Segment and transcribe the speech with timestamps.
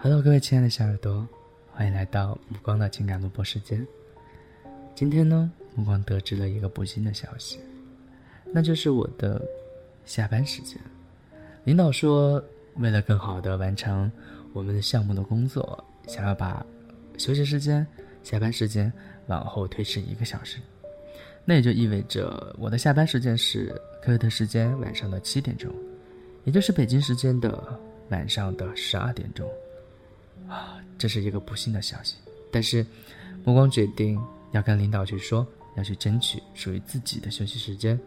[0.00, 1.26] Hello，各位亲爱的小耳朵，
[1.72, 3.84] 欢迎来到目光的情感录播时间。
[4.94, 7.58] 今天呢，目光得知了一个不幸的消息，
[8.54, 9.44] 那就是我的
[10.04, 10.80] 下班时间。
[11.64, 12.40] 领导说，
[12.76, 14.08] 为了更好的完成
[14.52, 16.64] 我们的项目的工作，想要把
[17.16, 17.84] 休息时间、
[18.22, 18.92] 下班时间
[19.26, 20.58] 往后推迟一个小时。
[21.44, 25.74] 那也就意味着我的下班时间是科威特时间晚上的七点钟，
[26.44, 27.76] 也就是北京时间的
[28.10, 29.44] 晚上的十二点钟。
[30.46, 32.16] 啊，这是一个不幸的消息。
[32.50, 32.84] 但是，
[33.44, 34.20] 目光决定
[34.52, 35.46] 要跟领导去说，
[35.76, 37.98] 要去争取属于自己的休息时间。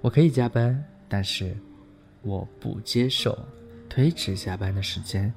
[0.00, 1.56] 我可以加班，但是
[2.22, 3.38] 我不接受
[3.88, 5.32] 推迟下班的时间，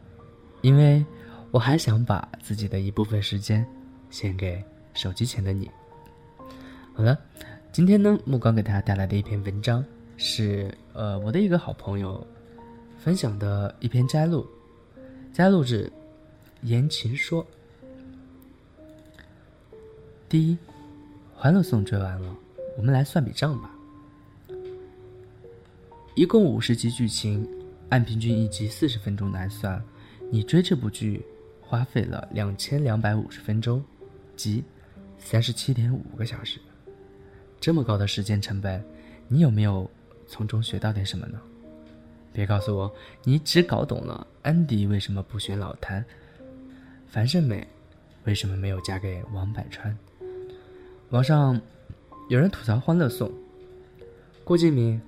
[0.61, 1.03] 因为
[1.51, 3.65] 我还想把自己的一部分时间
[4.09, 4.63] 献给
[4.93, 5.69] 手机前的你。
[6.93, 7.17] 好了，
[7.71, 9.83] 今天呢，目光给大家带来的一篇文章
[10.17, 12.25] 是呃我的一个好朋友
[12.97, 14.45] 分享的一篇摘录，
[15.33, 15.91] 摘录是
[16.63, 17.45] 言情说。
[20.29, 20.57] 第一，
[21.35, 22.35] 欢乐颂追完了，
[22.77, 23.69] 我们来算笔账吧。
[26.15, 27.47] 一共五十集剧情，
[27.89, 29.83] 按平均一集四十分钟来算，
[30.29, 31.25] 你追这部剧
[31.61, 33.83] 花费了两千两百五十分钟，
[34.35, 34.63] 即
[35.17, 36.59] 三十七点五个小时。
[37.59, 38.83] 这么高的时间成本，
[39.27, 39.89] 你有没有
[40.27, 41.39] 从中学到点什么呢？
[42.33, 42.93] 别告诉我
[43.25, 46.03] 你只搞懂了安迪为什么不选老谭，
[47.11, 47.67] 樊胜美
[48.23, 49.95] 为什么没有嫁给王百川。
[51.09, 51.59] 网上
[52.29, 53.27] 有人吐槽《欢乐颂》，
[54.45, 54.99] 郭敬明，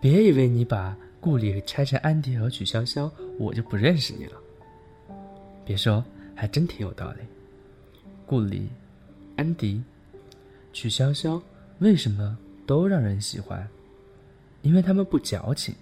[0.00, 4.40] 别以为你把顾里拆成安迪和曲筱绡，我就不认识你了。
[5.62, 6.02] 别说，
[6.34, 7.18] 还真挺有道理。
[8.24, 8.70] 顾里、
[9.36, 9.82] 安迪、
[10.72, 11.40] 曲筱绡。
[11.80, 13.68] 为什么都让人喜欢？
[14.62, 15.74] 因为他们不矫情。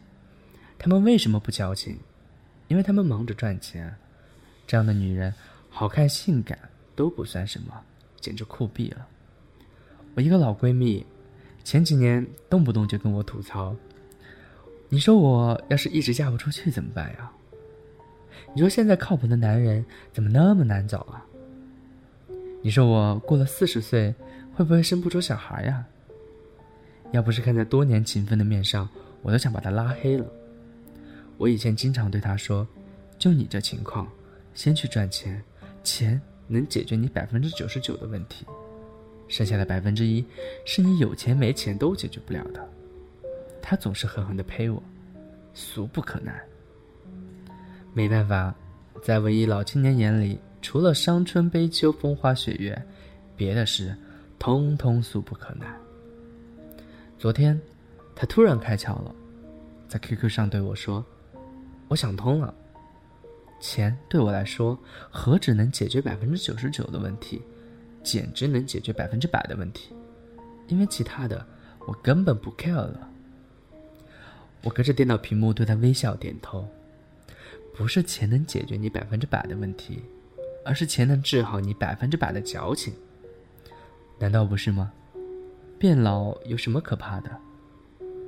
[0.79, 1.97] 他们为什么不矫情？
[2.67, 3.95] 因为他们忙着赚钱。
[4.67, 5.35] 这样的女人，
[5.71, 6.59] 好看、性感
[6.95, 7.73] 都不算什么，
[8.21, 9.07] 简直酷毙了。
[10.15, 11.07] 我一个老闺蜜，
[11.65, 13.75] 前几年动不动就跟我吐槽
[14.91, 17.33] ：“你说我要是一直嫁不出去怎么办呀？
[18.55, 21.25] 你说现在靠谱的男人怎么那么难找啊？
[22.61, 24.15] 你说我过了四十岁。”
[24.53, 25.87] 会不会生不出小孩呀？
[27.13, 28.87] 要不是看在多年情分的面上，
[29.23, 30.27] 我都想把他拉黑了。
[31.39, 32.67] 我以前经常对他说
[33.17, 34.07] ：“就你这情况，
[34.53, 35.43] 先去赚钱，
[35.83, 38.47] 钱能解决你百分之九十九的问题，
[39.29, 40.25] 剩下的百分之一
[40.65, 42.69] 是你有钱没钱都解决不了的。”
[43.63, 44.83] 他总是狠狠地呸我
[45.55, 46.43] ：“俗不可耐。”
[47.93, 48.55] 没办法，
[49.03, 52.81] 在文艺老青年眼里，除了伤春悲秋、风花雪月，
[53.37, 53.97] 别的事。
[54.39, 55.67] 通通俗不可耐。
[57.19, 57.61] 昨天，
[58.17, 59.15] 他突然开窍了，
[59.87, 61.05] 在 QQ 上对我说
[61.89, 62.55] ：“我想通了，
[63.61, 64.77] 钱对我来说
[65.11, 67.43] 何止能解决百分之九十九的问题，
[68.03, 69.95] 简直能解决百分之百的问题，
[70.69, 71.47] 因为其他的
[71.87, 73.09] 我根本不 care 了。”
[74.65, 76.67] 我隔着电脑屏幕对他微笑点头。
[77.73, 80.03] 不是钱能解决你百分之百的问题，
[80.67, 82.93] 而是钱能治好你百分之百的矫情。
[84.19, 84.93] 难道不是吗？
[85.79, 87.31] 变老有什么可怕的？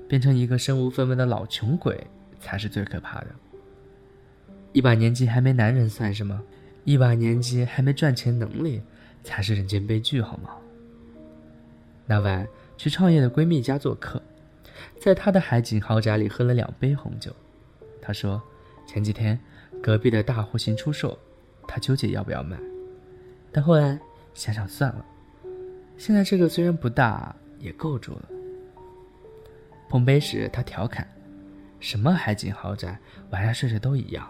[0.09, 2.07] 变成一个身无分文的老穷鬼
[2.41, 3.35] 才是最可怕的。
[4.73, 6.41] 一把年纪还没男人算什么？
[6.85, 8.83] 一把年纪还没赚钱能力
[9.23, 10.51] 才是人间悲剧，好吗？
[12.07, 12.47] 那晚
[12.77, 14.21] 去创业的闺蜜家做客，
[14.99, 17.35] 在她的海景豪宅里喝了两杯红酒。
[18.01, 18.43] 她说，
[18.87, 19.39] 前几天
[19.81, 21.17] 隔壁的大户型出售，
[21.69, 22.59] 她纠结要不要买，
[23.53, 23.99] 但后来
[24.35, 25.05] 想想算了。
[25.97, 28.29] 现在这个虽然不大，也够住了。
[29.89, 31.07] 碰杯时，他调侃
[31.79, 32.99] ：“什么海景豪宅，
[33.31, 34.27] 晚上睡睡都一样。”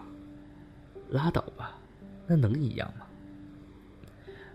[1.13, 1.77] 拉倒吧，
[2.25, 3.05] 那能一样吗？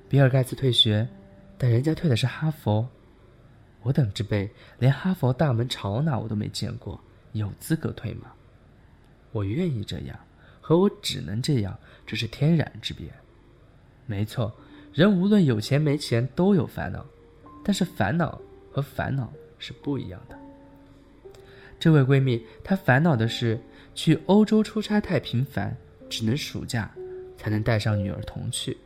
[0.08, 1.06] 比尔盖茨退学，
[1.56, 2.88] 但人家退的是哈佛。
[3.82, 8.32] 我等这辈连哈佛大门朝哪我都没见过，有资格退吗？
[9.30, 10.18] 我愿意这样，
[10.60, 13.09] 和我只能这样，这是天壤之别。
[14.04, 14.53] 没错。
[14.92, 17.06] 人无论有钱没钱都有烦恼，
[17.62, 18.41] 但是烦恼
[18.72, 20.36] 和烦恼是不一样的。
[21.78, 23.60] 这位闺蜜她烦恼的是
[23.94, 25.77] 去欧洲出差太频繁，
[26.09, 26.91] 只能暑假
[27.37, 28.77] 才能带上女儿同去。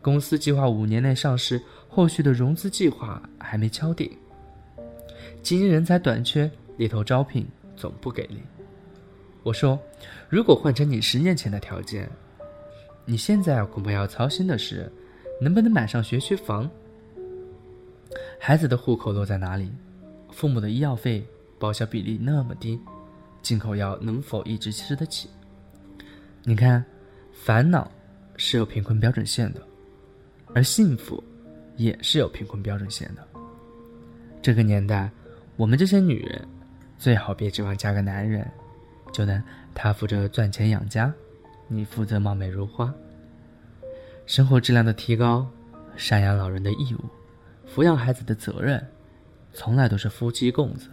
[0.00, 4.10] 公司计划五年内上市，后续的融资计划还没敲定。
[5.42, 7.46] 经营人才短缺，猎头招聘
[7.76, 8.42] 总不给力。
[9.42, 9.78] 我说，
[10.28, 12.08] 如果换成你十年前的条件。
[13.04, 14.92] 你现在恐怕要操心的是，
[15.40, 16.70] 能不能买上学区房？
[18.38, 19.72] 孩子的户口落在哪里？
[20.30, 21.26] 父母的医药费
[21.58, 22.78] 报销比例那么低，
[23.40, 25.30] 进口药能否一直吃得起？
[26.48, 26.82] 你看，
[27.30, 27.92] 烦恼
[28.38, 29.60] 是有贫困标准线的，
[30.54, 31.22] 而幸福
[31.76, 33.22] 也是有贫困标准线的。
[34.40, 35.10] 这个年代，
[35.56, 36.48] 我们这些女人
[36.96, 38.50] 最好别指望嫁个男人，
[39.12, 41.12] 就能他负责赚钱养家，
[41.66, 42.90] 你负责貌美如花。
[44.24, 45.46] 生活质量的提高，
[45.98, 47.04] 赡养老人的义务，
[47.68, 48.82] 抚养孩子的责任，
[49.52, 50.88] 从来都是夫妻共责。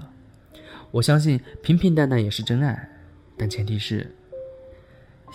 [0.92, 2.90] 我相信平平淡淡也是真爱，
[3.38, 4.13] 但前提是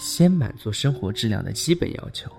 [0.00, 2.30] 先满足生活质量的基本要求。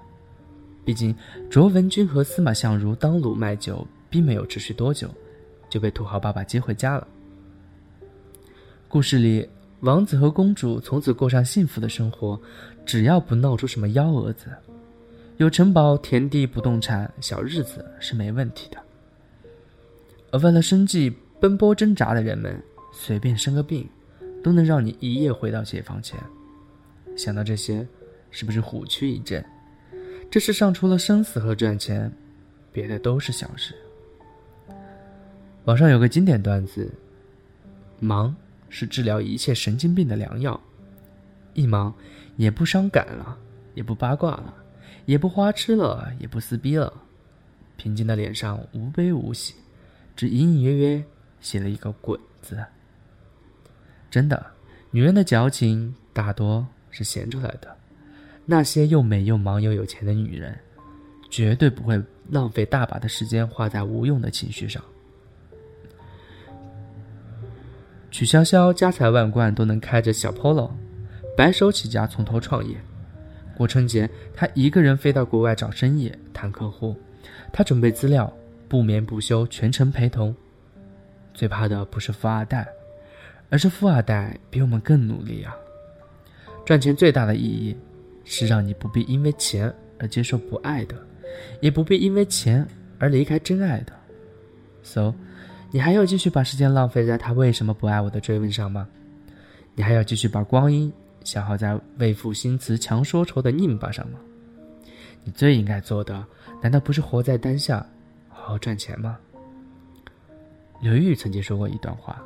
[0.84, 1.16] 毕竟
[1.48, 5.08] 卓文君和司马相如当卤卖酒，并没有持续多久，
[5.69, 7.08] 就被土豪爸爸接回家了。
[8.88, 9.48] 故事里，
[9.81, 12.38] 王子和公主从此过上幸福的生活，
[12.84, 14.48] 只要不闹出什么幺蛾子。
[15.38, 18.78] 有城堡、田地、不动产，小日子是没问题的。
[20.31, 22.62] 而为了生计奔波挣扎的人们，
[22.92, 23.88] 随便生个病，
[24.44, 26.19] 都能让你一夜回到解放前。
[27.21, 27.88] 想到这些，
[28.31, 29.45] 是不是虎躯一震？
[30.31, 32.12] 这世上除了生死和赚钱，
[32.71, 33.75] 别的都是小事。
[35.65, 36.91] 网上有个经典段子：
[38.00, 38.35] 忙
[38.69, 40.59] 是治疗一切神经病的良药。
[41.53, 41.94] 一忙，
[42.38, 43.38] 也不伤感了，
[43.75, 44.56] 也不八卦了。
[45.06, 46.91] 也不花痴了，也不撕逼了，
[47.77, 49.53] 平静的脸上无悲无喜，
[50.15, 51.03] 只隐隐约约
[51.39, 52.57] 写了一个“滚”字。
[54.09, 54.44] 真的，
[54.89, 57.75] 女人的矫情大多是闲出来的。
[58.45, 60.55] 那些又美又忙又有钱的女人，
[61.29, 61.99] 绝对不会
[62.29, 64.83] 浪费大把的时间花在无用的情绪上。
[68.09, 70.71] 曲筱绡家财万贯，都能开着小 Polo，
[71.38, 72.75] 白手起家，从头创业。
[73.55, 76.95] 过春节，他一个人飞到国外找生意、谈客户，
[77.53, 78.31] 他准备资料，
[78.67, 80.35] 不眠不休，全程陪同。
[81.33, 82.67] 最怕的不是富二代，
[83.49, 85.55] 而是富二代比我们更努力啊！
[86.66, 87.75] 赚钱最大的意义，
[88.24, 90.96] 是让你不必因为钱而接受不爱的，
[91.60, 92.66] 也不必因为钱
[93.00, 93.94] 而离开真爱的。
[94.84, 95.13] So，
[95.72, 98.88] 你还要继续把时间浪费在他为什么不爱我的追问上吗？
[99.75, 100.92] 你还要继续把光阴？
[101.24, 104.19] 消耗在为赋新词强说愁的拧巴上吗？
[105.24, 106.25] 你最应该做的，
[106.62, 107.86] 难道不是活在当下，
[108.28, 109.19] 好好赚钱吗？
[110.81, 112.19] 刘玉曾经说过一段话：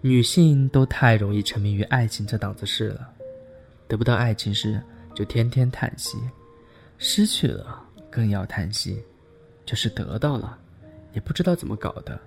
[0.00, 3.08] 女性都太容易沉迷于爱情这档子事了，
[3.88, 4.80] 得不到爱情时
[5.14, 6.18] 就天天叹息，
[6.98, 9.02] 失去了更要叹息，
[9.64, 10.56] 就是得到了，
[11.12, 12.20] 也不知道怎么搞的，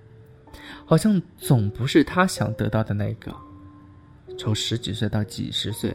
[0.84, 3.34] 好像总不是他想得到的那个。
[4.38, 5.94] 从十几岁到几十岁，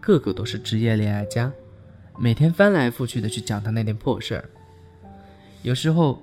[0.00, 1.52] 个个都是职业恋爱家，
[2.18, 4.48] 每天翻来覆去的去讲他那点破事儿。
[5.62, 6.22] 有时候，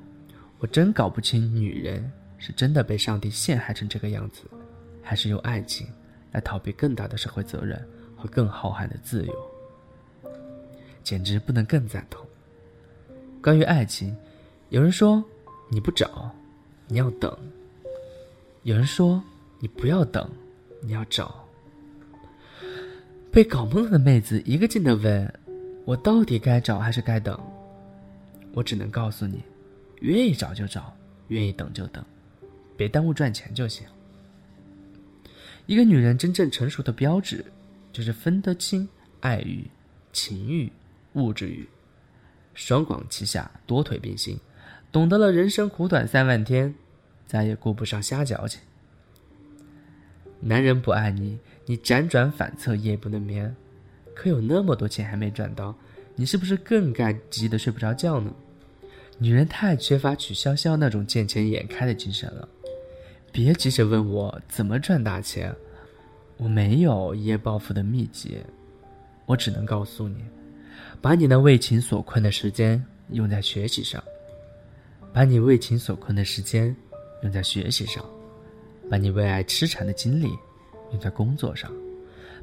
[0.60, 2.12] 我真搞不清女人
[2.42, 4.42] 是真的被上帝陷害成这个样子，
[5.02, 5.88] 还是用爱情
[6.32, 7.80] 来逃避更大的社会责任
[8.18, 9.34] 和更浩瀚的自由。
[11.04, 12.26] 简直不能更赞同。
[13.42, 14.16] 关于爱情，
[14.70, 15.24] 有人说
[15.70, 16.30] 你不找，
[16.88, 17.32] 你要等；
[18.64, 19.24] 有人说
[19.60, 20.28] 你不要等。
[20.84, 21.48] 你要找
[23.32, 25.32] 被搞懵了的妹子，一个劲的问
[25.86, 27.40] ：“我到底该找还是该等？”
[28.54, 29.44] 我只能告诉你，
[30.00, 30.92] 愿意找就找，
[31.28, 32.04] 愿意等就等，
[32.82, 33.86] 别耽误赚钱就行。
[35.68, 37.46] 一个女人真正成熟的标志，
[37.94, 39.68] 就是分得清爱欲、
[40.12, 40.68] 情欲、
[41.14, 41.70] 物质欲，
[42.56, 44.36] 双管齐下，多腿并行，
[44.92, 46.74] 懂得了人生苦短三万天，
[47.28, 48.60] 再也顾不上瞎矫情。
[50.40, 53.56] 男人不爱你，你辗转反侧夜不能眠，
[54.16, 55.76] 可有那么多钱还没赚到，
[56.16, 58.34] 你是不是更该急得睡不着觉呢？
[59.20, 62.50] 女人太缺乏曲筱绡那种见钱眼开的精神了。
[63.32, 65.56] 别急着问我怎么赚大钱，
[66.38, 68.38] 我没有一夜暴富的秘籍，
[69.26, 70.24] 我只能告诉你，
[71.02, 74.04] 把你那为情所困的时间用在学习上，
[75.14, 76.76] 把你为情所困的时间
[77.24, 78.04] 用在学习上。
[78.90, 80.28] 把你为爱痴缠的精力
[80.92, 81.72] 用在工作上，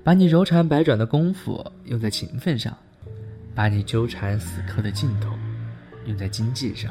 [0.03, 2.75] 把你柔肠百转的功夫用在勤奋上，
[3.55, 5.29] 把你纠缠死磕的劲头
[6.07, 6.91] 用在经济上。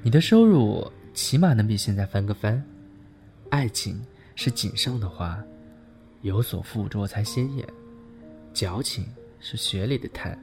[0.00, 2.62] 你的收入起码能比现在翻个番。
[3.48, 4.00] 爱情
[4.36, 5.42] 是锦上的花，
[6.22, 7.66] 有所附着才鲜艳；
[8.54, 9.06] 矫情
[9.40, 10.38] 是雪里的炭，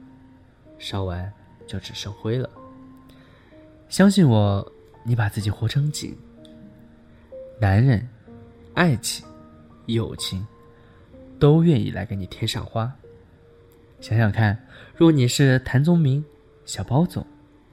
[0.78, 1.32] 烧完
[1.66, 2.48] 就只剩灰了。
[3.88, 4.72] 相信我，
[5.04, 6.14] 你把自己活成锦。
[7.58, 8.06] 男人、
[8.74, 9.26] 爱情、
[9.86, 10.46] 友情，
[11.38, 12.94] 都愿意来给你添上花。
[14.00, 14.56] 想想看，
[14.94, 16.22] 若你是谭宗明、
[16.66, 17.26] 小包总、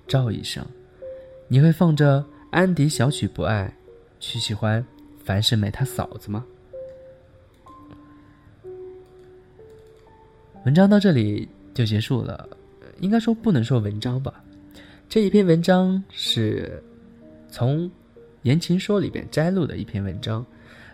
[0.08, 0.66] 赵医生，
[1.50, 2.26] 你会放着
[2.56, 3.70] 安迪小曲不爱，
[4.18, 4.82] 去喜欢
[5.26, 6.46] 樊胜美她嫂子吗？
[10.64, 12.48] 文章到这里就结束了，
[13.02, 14.42] 应该说不能说文章吧，
[15.10, 16.82] 这一篇文章是
[17.52, 17.92] 从
[18.44, 20.44] 言情说里边摘录的一篇文章，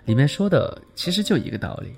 [0.05, 1.93] 里面说的其实就一个道理，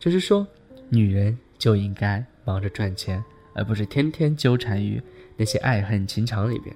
[0.00, 0.44] 就是说
[0.88, 3.22] 女人就应该忙着赚钱，
[3.54, 5.00] 而不是天天纠缠于
[5.36, 6.74] 那些爱恨情长里边。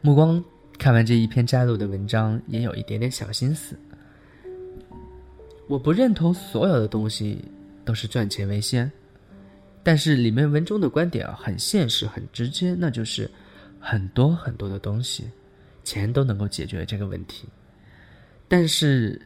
[0.00, 0.42] 目光
[0.78, 3.76] 看完这一篇摘录的文章，也有一点点小心思。
[5.66, 7.44] 我不认同所有的东西
[7.84, 8.90] 都是赚钱为先，
[9.82, 13.28] 但是里面文中的观点啊，很现实、很直接，那就是
[13.80, 15.24] 很多很多的东西，
[15.84, 17.48] 钱都能够解决这个问题。
[18.46, 19.20] 但是，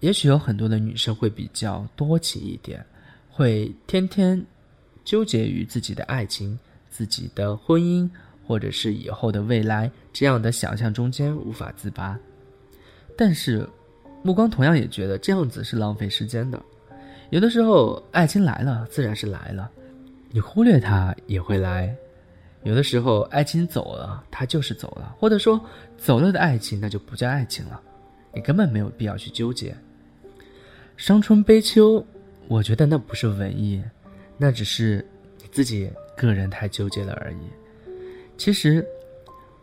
[0.00, 2.84] 也许有很多的女生会比较多情一点，
[3.30, 4.40] 会天天
[5.02, 6.56] 纠结于自己的爱情、
[6.88, 8.08] 自己的婚姻，
[8.46, 12.18] 或者是以后的未来这样的想象中间无法自拔。
[13.16, 13.68] 但是。
[14.26, 16.58] 目光同样也觉得这样子是浪费时间的。
[17.28, 19.70] 有的时候，爱情来了，自然是来了，
[20.30, 21.94] 你忽略它也会来；
[22.62, 25.62] 有的时候，爱情走了，它就是走了，或者说
[25.98, 27.78] 走了的爱情那就不叫爱情了，
[28.32, 29.76] 你根本没有必要去纠结。
[30.96, 32.02] 伤春悲秋，
[32.48, 33.84] 我觉得那不是文艺，
[34.38, 37.63] 那只是你自己个人太纠结了而已。
[38.44, 38.86] 其实。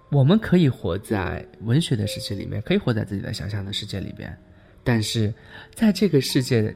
[0.09, 4.37] 我们可以活在文学的世界里面，可以活在自己的想象的世界里边，
[4.83, 5.33] 但是
[5.73, 6.75] 在这个世界，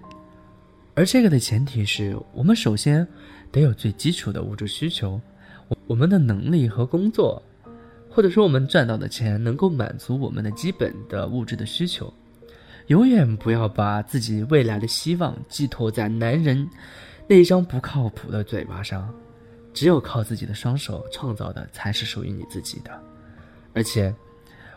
[0.93, 3.05] 而这个的前提是我们首先
[3.51, 5.19] 得有最基础的物质需求，
[5.67, 7.43] 我我们的能力和工作，
[8.09, 12.13] 或者说我们赚到的钱能够满足我们的基本的物质的需求，
[12.87, 16.65] 永远不要把自己未来的希望寄托在男人
[17.27, 19.13] 那一张不靠谱的嘴巴上，
[19.75, 22.99] 只有靠自己的双手创造的才是属于你自己的。
[23.73, 24.11] 而且，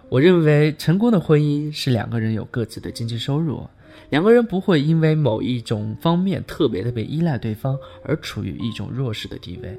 [0.08, 3.64] 我认为成功的婚姻是两个人有各自的经济收入，
[4.10, 9.78] 两个人不会因为某一种方面特别的被依赖对方而处于一种弱势的地位。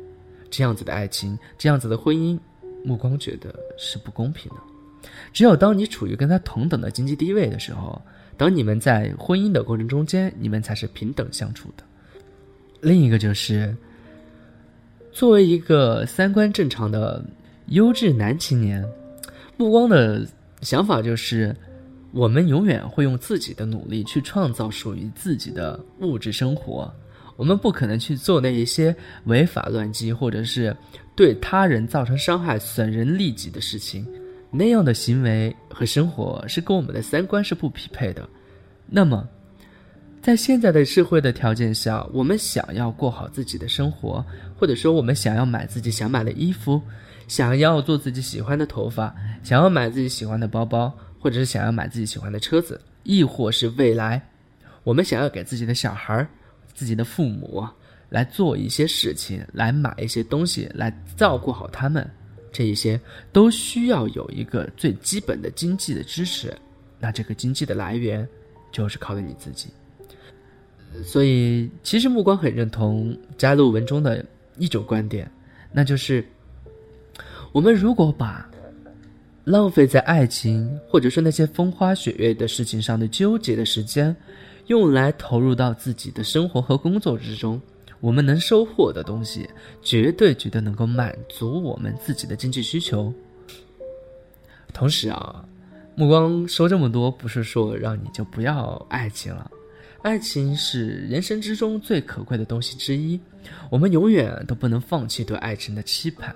[0.49, 2.39] 这样子的爱情，这样子的婚姻，
[2.83, 4.57] 目光觉得是不公平的。
[5.33, 8.01] 只有当你处于跟他同等的经济地位的时候，
[8.37, 11.83] 等你们在婚姻的过程中间，你们才是平等相处的。
[12.81, 13.75] 另一个就是，
[15.11, 17.23] 作为一个三观正常的
[17.67, 18.85] 优质男青年。
[19.57, 20.25] 目光的
[20.61, 21.55] 想法就是，
[22.11, 26.91] 我们永远会用自己的努力去创造属于自己的物质生活。
[27.35, 30.75] 我们不可能去做那一些违法乱纪或者是
[31.15, 34.05] 对他人造成伤害、损人利己的事情。
[34.51, 38.27] 那样的行为和生活是跟我们的三观是不匹配的。
[38.85, 39.27] 那么，
[40.21, 44.23] 在现在的社会的条件下，我们想要过好自己的生活，
[44.57, 46.81] 或者说我们想要买自己想买的衣服。
[47.27, 54.19] 想要做自己喜欢的头发，想要买自己喜欢的包包，或者是想要买自己喜欢的车子，亦或是未来，
[54.83, 56.27] 我们想要给自己的小孩、
[56.73, 57.63] 自己的父母
[58.09, 62.09] 来做一些事情，来买一些东西，来照顾好他们，
[62.51, 62.99] 这一些
[63.31, 66.51] 都需要有一个最基本的经济的支持。
[66.99, 68.27] 那这个经济的来源，
[68.71, 69.69] 就是靠的你自己。
[71.03, 74.25] 所以，其实目光很认同摘录文中的
[74.57, 75.29] 一种观点，
[75.71, 76.23] 那就是。
[77.51, 78.47] 我们如果把
[79.43, 84.15] 浪费在爱情或者说那些风花雪月的事情上的纠结的时间，
[84.67, 87.59] 用来投入到自己的生活和工作之中，
[88.01, 89.49] 我们能收获的东西，
[89.81, 93.11] 绝对绝对能够满足我们自己的经济需求。
[94.71, 95.43] 同时啊，
[95.95, 99.49] 目光说这么多，不是说让你就不要爱情了，
[100.01, 103.19] 爱情是人生之中最可贵的东西之一，
[103.69, 106.33] 我们永远都不能放弃对爱情的期盼。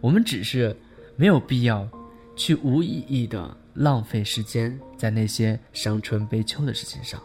[0.00, 0.74] 我们只是
[1.14, 1.86] 没有必要
[2.34, 7.20] 去无意义的浪费时间在那些伤春悲秋的事情上。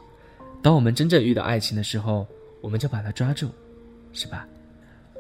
[0.62, 2.28] 当我们真正遇到爱情的时候，
[2.60, 3.50] 我们就把它抓住，
[4.12, 4.46] 是吧？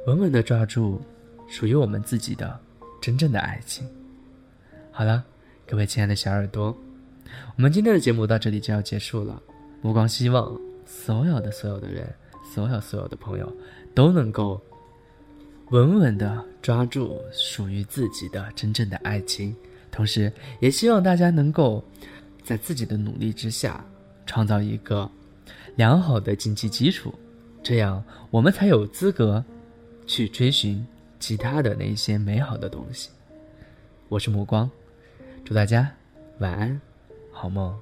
[0.07, 1.01] 稳稳的抓住
[1.47, 2.59] 属于我们自己的
[3.01, 3.87] 真正的爱情。
[4.91, 5.23] 好了，
[5.65, 6.77] 各位亲爱的小耳朵，
[7.55, 9.41] 我们今天的节目到这里就要结束了。
[9.83, 12.11] 目光希望所有的所有的人，
[12.43, 13.55] 所有所有的朋友
[13.93, 14.59] 都能够。
[15.69, 19.55] 稳稳的抓住属于自己的真正的爱情，
[19.89, 21.83] 同时也希望大家能够
[22.43, 23.83] 在自己的努力之下，
[24.27, 25.09] 创造一个
[25.75, 27.11] 良好的经济基础，
[27.63, 29.43] 这样我们才有资格
[30.05, 30.85] 去追寻
[31.19, 33.09] 其他的那些美好的东西。
[34.09, 34.69] 我是目光，
[35.43, 35.91] 祝大家
[36.37, 36.79] 晚安，
[37.31, 37.75] 好梦。